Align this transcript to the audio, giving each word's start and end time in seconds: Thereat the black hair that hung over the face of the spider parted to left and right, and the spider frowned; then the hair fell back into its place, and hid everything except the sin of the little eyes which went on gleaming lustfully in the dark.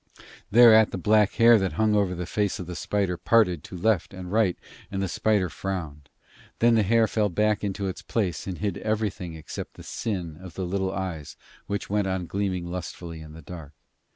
Thereat 0.49 0.89
the 0.89 0.97
black 0.97 1.33
hair 1.33 1.59
that 1.59 1.73
hung 1.73 1.93
over 1.93 2.15
the 2.15 2.25
face 2.25 2.57
of 2.57 2.65
the 2.65 2.75
spider 2.75 3.17
parted 3.17 3.63
to 3.65 3.77
left 3.77 4.15
and 4.15 4.31
right, 4.31 4.57
and 4.89 4.99
the 4.99 5.07
spider 5.07 5.47
frowned; 5.47 6.09
then 6.57 6.73
the 6.73 6.81
hair 6.81 7.05
fell 7.05 7.29
back 7.29 7.63
into 7.63 7.85
its 7.85 8.01
place, 8.01 8.47
and 8.47 8.57
hid 8.57 8.79
everything 8.79 9.35
except 9.35 9.75
the 9.75 9.83
sin 9.83 10.37
of 10.41 10.55
the 10.55 10.65
little 10.65 10.91
eyes 10.91 11.37
which 11.67 11.87
went 11.87 12.07
on 12.07 12.25
gleaming 12.25 12.65
lustfully 12.65 13.21
in 13.21 13.33
the 13.33 13.43
dark. 13.43 13.73